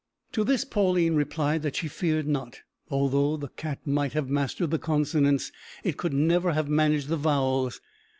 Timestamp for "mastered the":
4.31-4.79